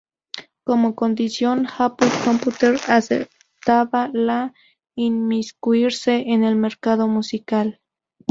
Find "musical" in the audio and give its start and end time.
7.07-7.79